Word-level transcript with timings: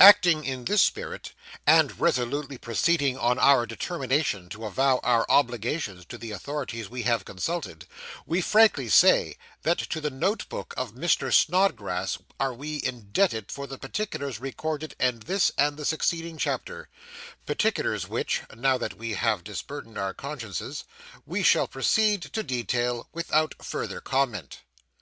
Acting 0.00 0.44
in 0.46 0.64
this 0.64 0.80
spirit, 0.80 1.34
and 1.66 2.00
resolutely 2.00 2.56
proceeding 2.56 3.18
on 3.18 3.38
our 3.38 3.66
determination 3.66 4.48
to 4.48 4.64
avow 4.64 4.98
our 5.02 5.26
obligations 5.30 6.06
to 6.06 6.16
the 6.16 6.30
authorities 6.30 6.88
we 6.88 7.02
have 7.02 7.26
consulted, 7.26 7.86
we 8.24 8.40
frankly 8.40 8.88
say, 8.88 9.36
that 9.62 9.76
to 9.76 10.00
the 10.00 10.08
note 10.08 10.48
book 10.48 10.72
of 10.78 10.94
Mr. 10.94 11.30
Snodgrass 11.30 12.16
are 12.40 12.54
we 12.54 12.82
indebted 12.82 13.52
for 13.52 13.66
the 13.66 13.76
particulars 13.76 14.40
recorded 14.40 14.96
in 14.98 15.18
this 15.20 15.52
and 15.58 15.76
the 15.76 15.84
succeeding 15.84 16.38
chapter 16.38 16.88
particulars 17.44 18.08
which, 18.08 18.40
now 18.56 18.78
that 18.78 18.94
we 18.94 19.12
have 19.12 19.44
disburdened 19.44 19.98
our 19.98 20.14
consciences, 20.14 20.84
we 21.26 21.42
shall 21.42 21.66
proceed 21.68 22.22
to 22.22 22.42
detail 22.42 23.06
without 23.12 23.54
further 23.62 24.00
comment. 24.00 24.60